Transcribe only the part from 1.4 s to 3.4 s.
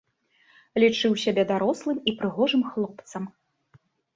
дарослым і прыгожым хлопцам.